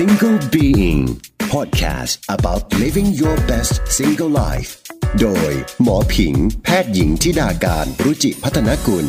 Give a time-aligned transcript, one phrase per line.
[0.00, 1.20] Single Being
[1.54, 4.70] Podcast about living your best single life
[5.20, 6.34] โดยหมอผิง
[6.64, 9.06] แพทย์หญิงทิดาการรุจิพัฒนกุล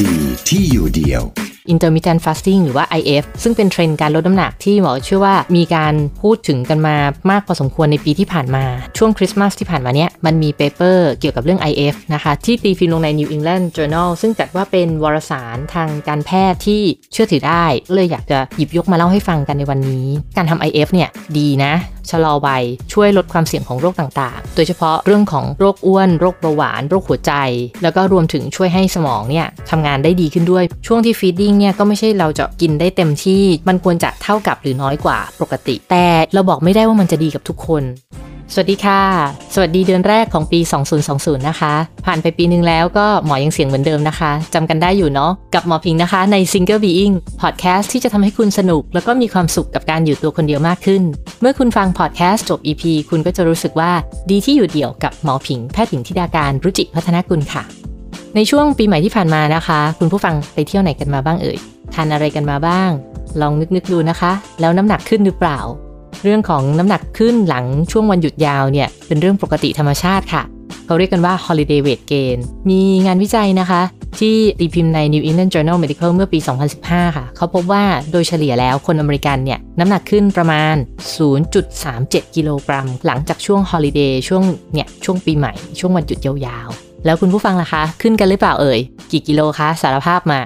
[0.00, 0.16] ดี
[0.48, 1.22] ที่อยู่เดียว
[1.72, 6.96] intermittent fasting หรือว่า IF ซึ่งเป็นเทรนด์การลดน้ำหนักที่หมอเชื่อว่ามีการพูดถึงกันมา
[7.30, 8.64] มากพอสมควรในปีที่ผ่านมา
[8.98, 16.82] ช่วงคริสต์มาสที่ผ่านมาเนี้ยมันมี paper เกี่ยวกับเรื่อง IF นะคะที่ตีพิมพ์ลงใน New England Journal ซึ่งจัดว่าเป็นวารสารทางการแพทย์ที่
[17.12, 20.06] เชื่อถือได้ เลยอยากจะหยิบยกมาเล่าให้ฟังกันในวันนี้
[20.36, 21.72] การทำ IF เนี่ยดีนะ
[22.10, 27.32] ชะลอวัยช่วยลดความเสี่ยงของโรคต่างๆ โดยเฉพาะเรื่องของโรคอ้วน โรคเบาหวาน โรคหัวใจ
[27.82, 37.82] แล้วก็รวมถึงช่วยให้สมองเนี่ยทำงานได้ดีขึ้นด้วย ช่วงที่ feeding เนี่ยก็ไม่ใช่เราจะกินได้เต็มที่ มันควรจะเท่ากับหรือน้อยกว่าปกติ แต่เราบอกไม่ได้ว่ามันจะดีกับทุกคน
[38.54, 39.02] สวัสดีค่ะ
[39.54, 40.60] สวัสดีเดือนแรกของปี
[41.04, 41.74] 2020 นะคะ
[42.06, 51.02] ผ่านไปปีนึงแล้วก็หมอยังเสียงเหมือนเดิมนะคะ จำกันได้อยู่เนาะ กับหมอผิงนะคะใน Single Being Podcast ที่จะทำให้คุณสนุก แล้วก็มีความสุขกับการอยู่ตัวคนเดียวมากขึ้น
[51.40, 53.92] เมื่อคุณฟัง Podcast จบ EP คุณก็จะรู้สึกว่า
[54.30, 57.62] ดีที่อยู่เดี่ยวกับหมอพิง แพทย์หญิงธิดาการรุจิพัฒนกุลค่ะ
[58.36, 61.58] ในช่วงปีใหม่ที่ผ่านมานะคะ คุณผู้ฟังไปเที่ยวไหนกันมาบ้างเอ่ย
[61.94, 62.90] ทานอะไรกันมาบ้าง
[63.40, 65.60] ลองนึกๆดูนะคะ แล้วน้ำหนักขึ้นหรือเปล่า
[66.22, 70.42] เรื่องของน้ำหนักขึ้นหลังช่วงวันหยุดยาวเนี่ยเป็นเรื่องปกติธรรมชาติค่ะ
[70.86, 72.38] เขาเรียกกันว่า holiday weight gain
[72.70, 73.82] มีงานวิจัยนะคะ
[74.20, 76.38] ที่ตีพิมพ์ใน New England Journal Medical เมื่อปี
[76.78, 80.74] 2015 ค่ะ เขาพบว่าโดยเฉลี่ยแล้วคนอเมริกันเนี่ยน้ำหนักขึ้นประมาณ
[81.54, 84.42] 0.37 กิโลกรัม หลังจากช่วง holiday ช่วง
[84.74, 90.40] เนี่ยช่วงปีใหม่ ช่วงวันหยุดยาวๆ แล้วคุณผู้ฟังล่ะคะ ขึ้นกันหรือเปล่าเอ่ย กี่กิโลคะ สารภาพมา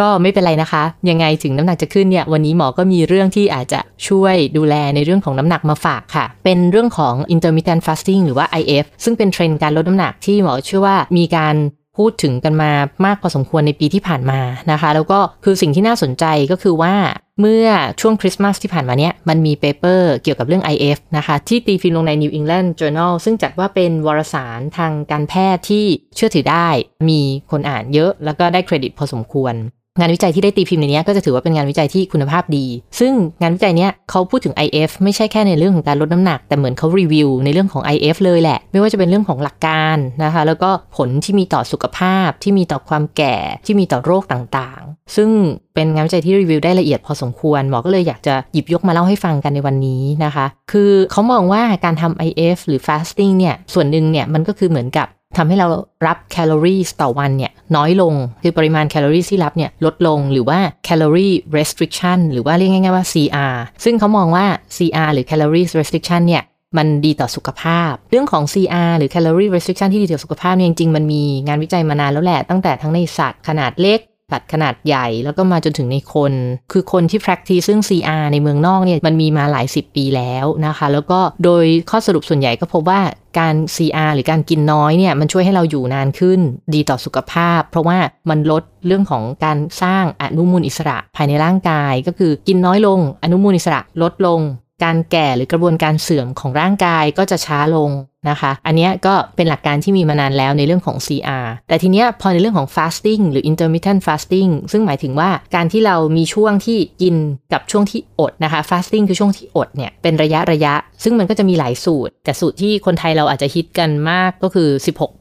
[0.00, 11.56] ก็ไม่เป็นไรนะคะ ยังไงถึงน้ำหนักจะขึ้นเนี่ยวันนี้หมอก็มีเรื่องที่อาจจะช่วยดูแลในเรื่องของน้ำหนักมาฝากค่ะ เป็นเรื่องของ intermittent fasting หรือว่า IF ซึ่งเป็นเทรนด์การลดน้ำหนักที่หมอเชื่อว่ามีการ
[11.98, 12.70] พูดถึงกันมา
[13.04, 14.40] มากพอสมควรในปีที่ผ่านมา
[14.72, 16.94] นะคะ แล้วก็คือสิ่งที่น่าสนใจก็คือว่า
[17.40, 17.66] เมื่อ
[18.00, 25.84] ช่วงคริสต์มาสที่ผ่านมาเนี้ยมันมี paper เกี่ยวกับเรื่อง IF นะคะ ที่ตีพิมพ์ลงใน New England Journal ซึ่งจัดว่าเป็นวารสารทางการแพทย์ที่
[26.16, 26.68] เชื่อถือได้
[27.08, 29.54] มีคนอ่านเยอะ แล้วก็ได้เครดิตพอสมควร
[29.98, 32.66] งานวิจัยที่ได้ตีพิมพ์ในนี้ก็จะถือว่าเป็นงานวิจัยที่คุณภาพดี
[33.00, 43.36] ซึ่งงานวิจัยเนี้ยเขาพูดถึง IF ไม่ใช่แค่ในเรื่องของการลดน้ำหนัก แต่เหมือนเขารีวิวในเรื่องของ IF เลยแหละ ไม่ว่าจะเป็นเรื่องของหลักการนะคะ แล้วก็ผลที่มีต่อสุขภาพ ที่มีต่อความแก่
[43.66, 45.30] ที่มีต่อโรคต่างๆ ซึ่ง
[45.74, 55.66] เป็นงานวิจัยที่รีวิวได้ละเอียดพอสมควรหมอก็เลยอยากจะหยิบยกมาเล่าให้ฟังกันในวันนี้นะคะ คือเขามองว่าการทำ IF หรือ fasting เนี่ยส่วนหนึ่งเนี่ยมันก็คือเหมือนกับ ทำให้เรา
[56.06, 63.54] รับแคลอรี่ต่อวันเนี่ยน้อยลงคือปริมาณแคลอรี่ที่รับเนี่ยลดลงหรือว่า calorie restriction หรือว่าเรียกง่ายๆว่า CR
[63.84, 66.42] ซึ่งเขามองว่า CR หรือ calorie restriction เนี่ย
[66.76, 73.98] มันดีต่อสุขภาพ เรื่องของ CR หรือ calorie restriction ที่ดีต่อสุขภาพเนี่ยจริงๆ มันมีงานวิจัยมานานแล้วแหละ ตั้งแต่ทั้งในสัตว์ขนาดเล็ก
[74.32, 76.32] สัตว์ขนาดใหญ่แล้วก็มาจนถึงในคน
[76.72, 83.00] คือคนที่ practice ซึ่ง CR ในเมืองนอกเนี่ยมันมีมาหลายสิบปีแล้วนะคะ แล้วก็โดยข้อสรุปส่วนใหญ่ก็พบว่า
[83.38, 86.40] การ CR หรือการกินน้อยเนี่ยมันช่วยให้เราอยู่นานขึ้น
[86.74, 87.98] ดีต่อสุขภาพ เพราะว่า
[88.30, 94.40] มันลดเรื่องของการสร้างอนุมูลอิสระภายในร่างกาย ก็คือกินน้อยลง อนุมูลอิสระลดลง
[94.84, 97.90] การแก่หรือกระบวนการเสื่อมของร่างกายก็จะช้าลง
[98.30, 107.16] นะคะ อันนี้ก็เป็นหลักการที่มีมานานแล้วในเรื่องของ CR แต่ทีเนี้ยพอในเรื่องของ fasting หรือ intermittent fasting ซึ่งหมายถึงว่าการที่เรามีช่วงที่กิน
[107.52, 114.68] กับช่วงที่อดนะคะ fasting คือช่วงที่อดเนี่ยเป็นระยะระยะ ซึ่งมันก็จะมีหลายสูตร แต่สูตรที่คนไทยเราอาจจะฮิตกันมากก็คือ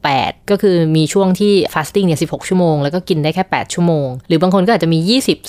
[0.04, 5.00] 16-8 ก็คือมีช่วงที่ fasting เนี่ย 16 ชั่วโมง แล้วก็กินได้แค่ 8 ชั่วโมง หรือบางคนก็อาจจะมี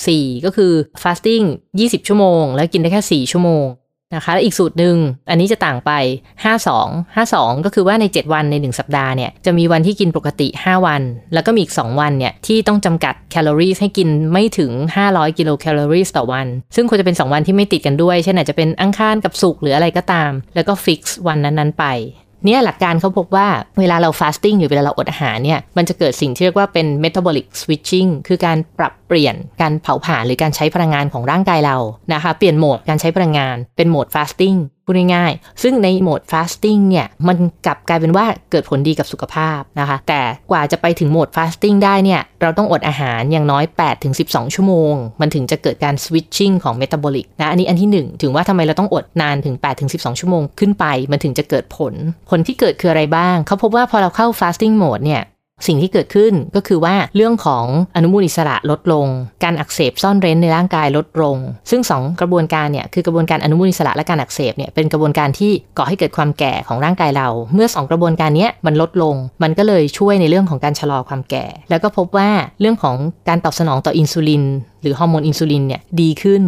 [0.01, 0.73] 24 ก็คือ
[1.03, 1.45] fasting
[1.79, 3.65] 20 ชั่วโมง แล้วกินได้แค่ 4 ชั่วโมง
[4.15, 4.97] นะคะและอีกสูตรหนึ่ง
[5.29, 5.91] อันนี้จะต่างไป
[6.55, 11.01] 52 52 ก็คือว่าใน 7 วันใน 1 สัปดาห์เนี่ยจะมีวันที่กินปกติ 5 วัน
[11.33, 14.71] แล้วก็มีอีก 2 วันเนี่ยที่ต้องจำกัดแคลอรี่ให้กินไม่ถึง
[15.05, 21.85] 500 กิโลแคลอรี่ต่อวัน ซึ่งควรจะเป็น 2 วันที่ไม่ติดกันด้วย เช่นอาจจะเป็นอังคารกับศุกร์หรืออะไรก็ตาม แล้วก็ fix วันนั้นๆไป
[22.45, 23.47] เนี่ยหลักการเขาพบว่า
[23.79, 31.77] เวลาเรา fasting หรือเวลาเราอดอาหารเนี่ยมันจะเกิดสิ่งที่เรียกว่าเป็น metabolic switching คือการปรับเปลี่ยนการเผาผลาญหรือการใช้พลังงานของร่างกายเรา
[32.13, 40.21] นะคะเปลี่ยนโหมดการใช้พลังงานเป็นโหมดฟาสติ้ง พูดง่ายๆ ซึ่งในโหมด fasting เนี่ย มันกลับกลายเป็นว่าเกิดผลดีกับสุขภาพนะคะ แต่
[40.51, 43.63] กว่าจะไปถึงโหมด fasting ได้เนี่ย เราต้องอดอาหารอย่างน้อย
[44.09, 49.55] 8-12 ชั่วโมง มันถึงจะเกิดการ switching ของ metabolic นะ อันนี้อันที่ 1 ถึงว่าทำไมเราต้องอดนานถึง
[49.87, 51.93] 8-12 ชั่วโมงขึ้นไป มันถึงจะเกิดผล
[52.29, 55.23] ผลที่เกิดคืออะไรบ้าง เขาพบว่าพอเราเข้า fasting mode เนี่ย
[55.67, 57.65] สิ่งที่เกิดขึ้นก็คือว่าเรื่องของ
[57.95, 59.07] อนุมูลอิสระลดลง
[59.43, 61.37] การอักเสบซ่อนเร้นในร่างกายลดลง
[61.69, 72.29] ซึ่ง 2 กระบวนการเนี่ยคือกระบวนการอนุมูลอิสระและการอักเสบเนี่ยเป็นกระบวนการที่ก่อให้เกิดความแก่ของร่างกายเรา เมื่อ 2 กระบวนการนี้มันลดลง มันก็เลยช่วยในเรื่องของการชะลอความแก่ แล้วก็พบว่า
[72.61, 72.95] เรื่องของ
[73.29, 74.43] การตอบสนองต่ออินซูลิน
[74.81, 76.43] หรือฮอร์โมนอินซูลินเนี่ยดีขึ้น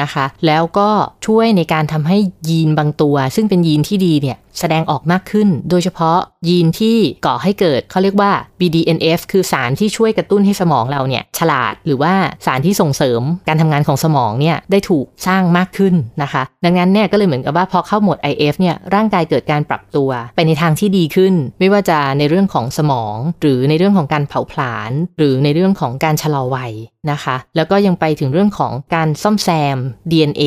[0.00, 0.88] นะคะ แล้วก็
[1.26, 2.16] ช่วยในการทำให้
[2.48, 6.18] ยีนบางตัว ซึ่งเป็นยีนที่ดีเนี่ยแสดงออกมากขึ้น โดยเฉพาะ
[6.48, 12.12] ยีนที่ก่อให้เกิดเขาเรียกว่า BDNF คือสารที่ช่วยกระตุ้นให้สมองเราเนี่ยฉลาดหรือว่า
[12.46, 26.72] สารที่ส่งเสริมการทำงานของสมองเนี่ยได้ถูกสร้างมากขึ้นนะคะ ดังนั้นเนี่ยก็เลยเหมือนกับว่าพอเข้าโหมด IF เนี่ยร่างกายเกิดการปรับตัว ไปในทางที่ดีขึ้น ไม่ว่าจะในเรื่องของสมอง หรือในเรื่องของการเผาผลาญหรือในเรื่องของการชะลอวัย
[27.10, 29.78] นะคะ แล้วก็ยังไปถึงเรื่องของการซ่อมแซม
[30.10, 30.44] DNA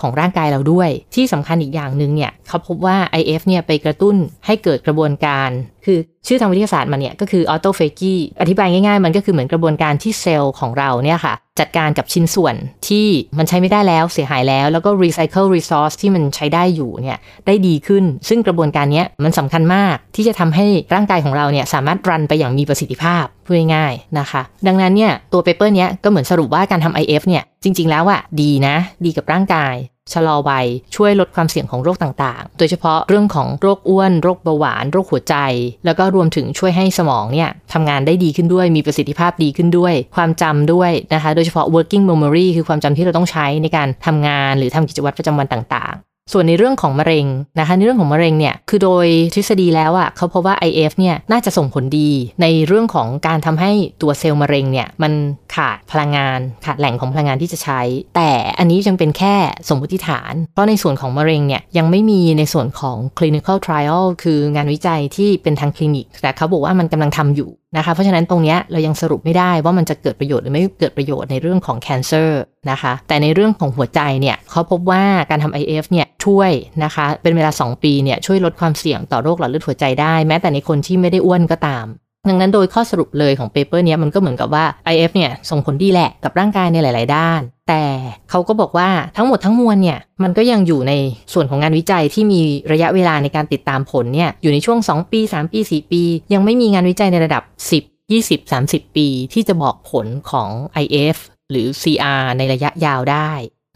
[0.00, 4.16] ของร่างกายเราด้วย ที่สำคัญอีกอย่างหนึ่งเนี่ยเขาพบว่า IF เนี่ยไปกระตุ้น
[4.46, 5.50] ให้เกิดกระบวนการ
[5.84, 12.54] คือชื่อทางวิทยาศาสตร์มันเนี่ยก็คือ autophagy อธิบายง่ายๆ มันก็คือเหมือนกระบวนการที่เซลล์ของเราเนี่ยค่ะ จัดการกับชิ้นส่วน
[12.88, 13.06] ที่
[13.38, 29.76] มันใช้ไม่ได้แล้วเสียหายแล้ว แล้วก็รีไซเคิล resource ที่มันใช้ได้อยู่เนี่ยได้ดีขึ้น ซึ่งกระบวนการนี้มันสำคัญมากที่จะทำให้ร่างกายของเราเนี่ยสามารถ run ไปอย่างมีประสิทธิภาพพูดง่ายๆนะคะ ดังนั้นเนี่ยตัว paper เนี้ยก็เหมือนสรุปว่าการทำ IF เนี่ยจริง ๆ แล้วอะดีนะ ดีกับร่างกาย
[30.12, 35.36] ชะลอวัยช่วยลดความเสี่ยงของโรคต่างๆ โดยเฉพาะเรื่องของโรคอ้วน โรคเบาหวาน โรคหัวใจ
[35.84, 47.26] แล้วก็รวมถึงช่วยให้สมองเนี่ยทำงานได้ดีขึ้นด้วย มีประสิทธิภาพดีขึ้นด้วย ความจำด้วยนะคะ โดยเฉพาะ working memory คือความจำที่เราต้องใช้ในการทำงานหรือทำกิจวัตรประจำวันต่างๆส่วนในเรื่องของมะเร็ง
[47.58, 52.10] นะคะในเรื่องของมะเร็งเนี่ยคือโดยทฤษฎีแล้วอะ่ะเขาพบว่า IF เนี่ยน่าจะส่งผลดี
[52.42, 53.72] ในเรื่องของการทำให้
[54.02, 55.12] ตัวเซลล์มะเร็งเนี่ยมัน
[55.54, 57.80] ขาดพลังงานขาดแหล่งของพลังงานที่จะใช้
[58.16, 59.34] แต่อันนี้ยังเป็นแค่
[59.68, 72.30] สมมติฐาน เพราะในส่วนของมะเร็งเนี่ยยังไม่มีในส่วนของ clinical trial คืองานวิจัยที่เป็นทางคลินิก แต่เขาบอกว่ามันกำลังทำอยู่นะคะเพราะฉะนั้นตรงนี้เรายังสรุปไม่ได้ว่ามันจะเกิดประโยชน์หรือไม่เกิดประโยชน์ในเรื่องของ cancer
[72.70, 76.50] นะคะแต่ในเรื่องของหัวใจเนี่ยเขาพบว่าการทำ IF เนี่ยช่วย
[76.84, 81.86] นะคะเป็นเวลา 2 ปีเนี่ยช่วยลดความเสี่ยงต่อโรคหลอดเลือดหัวใจได้ แม้แต่ในคนที่ไม่ได้อ้วนก็ตาม
[82.28, 87.84] ดังนั้นโดยข้อสรุปเลยของเปเปอร์นี้มันก็เหมือนกับว่า IF เนี่ยส่งผลดีแหละกับร่างกายในหลาย ๆ ด้าน แต่
[88.30, 90.92] เขาก็บอกว่าทั้งหมดทั้งมวลเนี่ยมันก็ยังอยู่ใน
[91.32, 92.40] ส่วนของงานวิจัยที่มี
[92.72, 96.02] ระยะเวลาในการติดตามผลเนี่ยอยู่ในช่วง 2 ปี 3 ปี 4 ปี
[96.32, 97.42] ยังไม่มีงานวิจัยในระดับ
[97.82, 100.48] 10 20 30 ปีที่จะบอกผลของ
[100.82, 101.16] IF
[101.50, 103.30] หรือ CR ในระยะยาวได้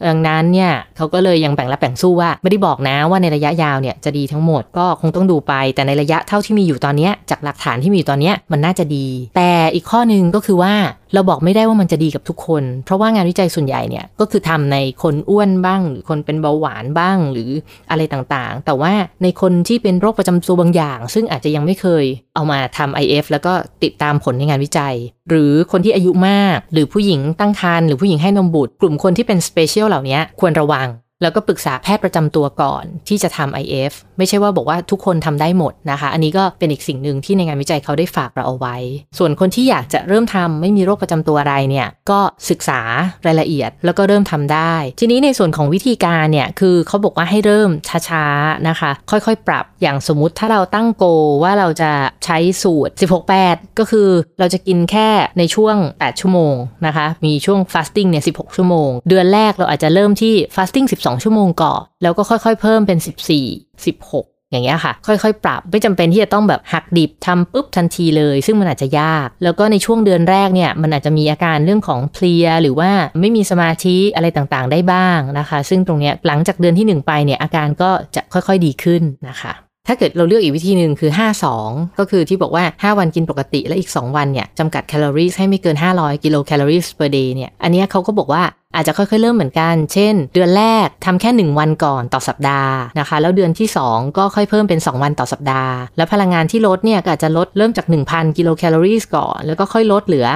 [0.07, 10.73] ดังนั้นเนี่ยเขาก็เลยยังแบ่งรับแบ่งสู้ว่า ไม่ได้บอกนะว่าในระยะยาวเนี่ยจะดีทั้งหมดก็คงต้องดูไป แต่ในระยะเท่าที่มีอยู่ตอนนี้จากหลักฐานที่มีอยู่ตอนนี้มันน่าจะดี แต่อีกข้อหนึ่งก็คือว่า
[11.13, 17.49] เราบอกไม่ได้ว่ามันจะดีกับทุกคน เพราะว่างานวิจัยส่วนใหญ่เนี่ยก็คือทำในคนอ้วนบ้าง หรือคนเป็นเบาหวานบ้างหรือ
[17.91, 18.93] อะไรต่างๆ แต่ว่า
[19.23, 22.05] ในคนที่เป็นโรคประจำตัวบางอย่าง ซึ่งอาจจะยังไม่เคย
[22.35, 23.53] เอามาทำ IF แล้วก็
[23.83, 24.95] ติดตามผลในงานวิจัย
[25.29, 30.87] หรือคนที่อายุมาก หรือผู้หญิงตั้งครรภ์หรือผู้หญิงให้นมบุตร กลุ่มคนที่เป็น special เหล่านี้ควรระวัง
[31.21, 38.77] แล้วก็ปรึกษาแพทย์ประจำตัวก่อนที่จะทำ IF ไม่ใช่ว่าบอกว่าทุกคนทำได้หมดนะคะ อันนี้ก็เป็นอีกสิ่งหนึ่งที่ในงานวิจัยเขาได้ฝากเราเอาไว้
[39.17, 42.19] ส่วนคนที่อยากจะเริ่มทำไม่มีโรคประจำตัวอะไรเนี่ย ก็
[42.49, 42.81] ศึกษา
[43.25, 47.69] รายละเอียดแล้วก็เริ่มทำได้ ทีนี้ในส่วนของวิธีการเนี่ย คือเขาบอกว่าให้เริ่ม
[48.09, 51.05] ช้าๆนะคะ ค่อยๆ ปรับอย่างสมมติถ้าเราตั้งโก
[51.43, 51.91] ว่าเราจะ
[52.25, 52.93] ใช้สูตร
[53.35, 54.09] 16-8 ก็คือ
[54.39, 65.43] เราจะกินแค่ในช่วง 8 ชั่วโมงนะคะ มีช่วง fasting เนี่ย 16 ชั่วโมง เดือนแรกเราอาจจะเริ่มที่ fasting 12ชั่วโมงก่อน แล้วก็ค่อยๆ เพิ่มเป็น 14 16อย่างเงี้ยค่ะ ค่อยๆ
[65.43, 79.53] ปรับไม่จำเป็นที่จะต้องแบบหักดิบทำปุ๊บทันทีเลย ซึ่งมันอาจจะยาก แล้วก็ในช่วงเดือนแรกเนี่ยมันอาจจะมีอาการเรื่องของเพลีย หรือว่าไม่มีสมาธิอะไรต่างๆ ได้บ้างนะคะ ซึ่งตรงเนี้ยหลังจากเดือนที่ 1 ไปเนี่ยอาการก็จะค่อยๆดีขึ้นนะคะ
[79.87, 81.11] ถ้าเกิดเราเลือกอีกวิธีหนึ่งคือ
[81.55, 88.43] 5-2 ก็คือที่บอกว่า 5 วันกินปกติและอีก 2 วันเนี่ยจำกัดแคลอรี่ให้ไม่เกิน 500 กิโลแคลอรี่ per day เนี่ย อันนี้เขาก็บอกว่า
[88.75, 100.27] อาจจะค่อยๆเริ่มเหมือนกัน เช่น เดือนแรกทำแค่ 1 วันก่อนต่อสัปดาห์นะคะ แล้วเดือนที่ 2 ก็ค่อยเพิ่มเป็น 2 วันต่อสัปดาห์ แล้วพลังงานที่ลดเนี่ยก็อาจจะลดเริ่มจาก 1,000 กิโลแคลอรี่ก่อน แล้วก็ค่อยลดเหลือ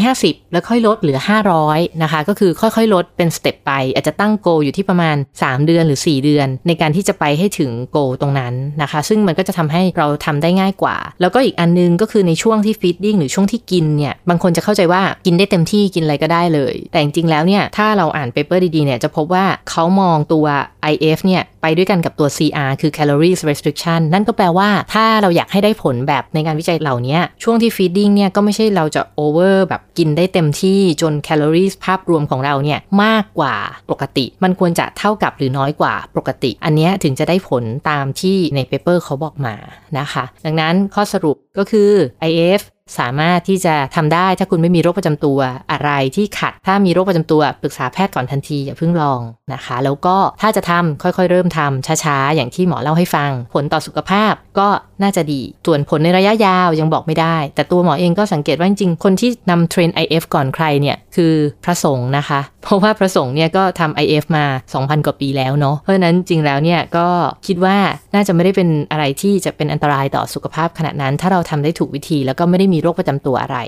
[0.00, 1.18] 750 แล้วค่อยลดเหลือ
[1.60, 7.98] 500 นะคะ ก็คือค่อยๆ ลดเป็น step ไป อาจจะตั้ง goal อยู่ที่ประมาณ 3 เดือนหรือ 4 เดือน ในการที่จะไปให้ถึง goal
[8.20, 20.46] ตรงนั้นนะคะ ซึ่งมันก็จะทำให้เราทำได้ง่ายกว่า แล้วก็อีกอันนึงก็คือในช่วงที่ feeding หรือช่วงที่กินเนี่ยบางคนจะเข้าใจว่ากินได้เต็มที่กินอะไรก็ได้เลย แต่จริงๆแล้วเนี่ยถ้าเราอ่าน paper ดีๆเนี่ยจะพบว่าเขามองตัว
[20.92, 33.54] IF เนี่ยไปด้วยกันกับตัว CR คือ calories restriction นั่นก็แปลว่าถ้าเราอยากให้ได้ผลแบบในงานวิจัยเหล่านี้ ช่วงที่ feeding เนี่ยก็ไม่ใช่เราจะ over แบบกินได้เต็มที่จน calories ภาพรวมของเราเนี่ยมากกว่า
[33.90, 39.54] ปกติ มันควรจะเท่ากับหรือน้อยกว่าปกติ อันนี้ถึงจะได้ผลตามที่ในเปเปอร์เขาบอกมา
[39.98, 41.90] นะคะ ดังนั้นข้อสรุปก็คือ
[42.30, 42.62] IF
[42.98, 45.38] สามารถที่จะทำได้ถ้าคุณไม่มีโรคประจำตัว
[45.72, 49.20] อะไรที่ขัด ถ้ามีโรคประจำตัวปรึกษาแพทย์ก่อนทันทีอย่าเพิ่งลอง
[49.52, 54.68] นะคะ แล้วก็ถ้าจะทำค่อยๆ เริ่มทำช้าๆ อย่างที่หมอเล่าให้ฟัง ผลต่อสุขภาพก็
[55.04, 61.34] น่าจะดี ส่วนผลในระยะยาวยังบอกไม่ได้ แต่ตัวหมอเองก็สังเกตว่าจริงๆ คนที่นำเทรน IF ก่อนใครเนี่ยคือ
[61.64, 64.44] พระสงฆ์นะคะ เพราะว่าพระสงฆ์เนี่ยก็ทำ IF มา
[64.74, 67.08] 2,000 กว่าปีแล้วเนาะ เพราะฉะนั้นจริงแล้วเนี่ยก็
[67.46, 67.76] คิดว่า
[68.14, 73.58] น่าจะไม่ได้เป็นอะไรที่จะเป็นอันตรายต่อสุขภาพขนาดนั้น ถ้าเราทำได้ถูกวิธีแล้วก็ไม่ได้มีโรคประจำตัวอะไร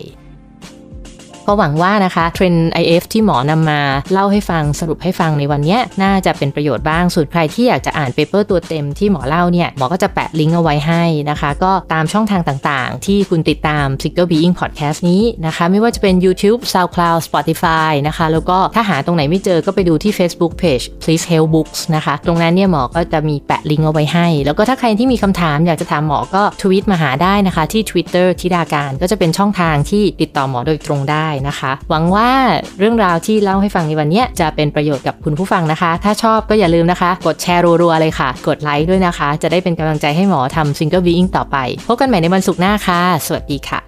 [1.47, 3.81] ก็หวังว่านะคะเทรนด์ IF ที่หมอนำมา
[4.13, 20.53] เล่าให้ฟังสรุปให้ฟังในวันนี้น่าจะเป็นประโยชน์บ้างส่วนใครที่อยากจะอ่าน paper ตัวเต็มที่หมอเล่าเนี่ยหมอก็จะแปะลิงก์เอาไว้ให้นะคะ ก็ตามช่องทางต่างๆ ที่คุณติดตาม Single Being Podcast นี้นะคะ ไม่ว่าจะเป็น YouTube SoundCloud Spotify นะคะ แล้วก็ถ้าหาตรงไหนไม่เจอก็ไปดูที่ Facebook
[20.63, 32.31] Page Pleasehealth Books นะคะ ตรงนั้นเนี่ยหมอก็จะมีแปะลิงก์เอาไว้ให้ แล้วก็ถ้าใครที่มีคำถามอยากจะถามหมอก็ทวีตมาหาได้นะคะที่ Twitter ทิดาการก็จะเป็นช่องทางที่ติดต่อหมอโดยตรงได้นะคะ หวังว่า
[32.79, 43.81] เรื่องราวที่เล่าให้ฟังในวันนี้จะเป็นประโยชน์กับคุณผู้ฟังนะคะ ถ้าชอบก็อย่าลืมนะคะ กดแชร์รัวๆเลยค่ะ กดไลค์ด้วยนะคะ จะได้เป็นกำลังใจให้หมอทำ Single Being ต่อไปพบกันใหม่ในวันศุกร์หน้าค่ะ สวัสดีค่ะ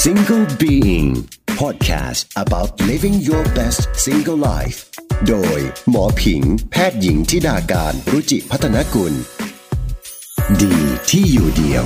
[0.00, 1.08] Single Being
[1.60, 4.78] Podcast about living your best single life
[5.28, 9.14] โดยหมอผิง แพทย์หญิงทิดาการรุจิพัฒนกุล
[10.62, 10.76] ดี
[11.10, 11.84] ที่อยู่เดียว